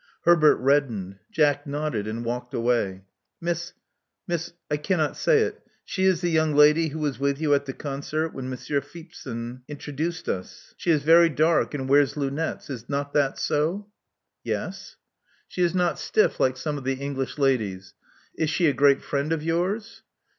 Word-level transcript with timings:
Herbert 0.23 0.55
reddened. 0.55 1.19
Jack 1.31 1.67
nodded 1.67 2.07
and 2.07 2.25
walked 2.25 2.55
away. 2.55 3.03
Miss— 3.39 3.73
Miss— 4.27 4.53
I 4.71 4.77
cannot 4.77 5.15
say 5.15 5.41
it. 5.41 5.61
She 5.85 6.05
is 6.05 6.21
the 6.21 6.31
young 6.31 6.55
lady 6.55 6.87
who 6.87 6.97
was 6.97 7.19
with 7.19 7.39
you 7.39 7.53
at 7.53 7.67
the 7.67 7.73
concert, 7.73 8.29
when 8.33 8.49
Monsieur 8.49 8.81
Feepzon 8.81 9.61
introduced 9.67 10.27
us. 10.27 10.73
She 10.75 10.89
is 10.89 11.03
very 11.03 11.29
dark, 11.29 11.75
and 11.75 11.87
wears 11.87 12.17
lunettes. 12.17 12.67
Is 12.67 12.89
not 12.89 13.13
that 13.13 13.37
so?" 13.37 13.91
Yes." 14.43 14.95
Love 15.55 15.65
Among 15.65 15.77
the 15.77 15.83
Artists 15.85 16.15
193 16.15 16.31
She 16.31 16.31
is 16.31 16.35
not 16.35 16.39
stiflF, 16.39 16.39
like 16.39 16.57
some 16.57 16.77
of 16.79 16.83
the 16.83 17.05
English 17.05 17.37
ladies. 17.37 17.93
Is 18.35 18.49
she 18.49 18.65
a 18.65 18.73
great 18.73 19.03
friend 19.03 19.31
of 19.31 19.43
yours?" 19.43 20.01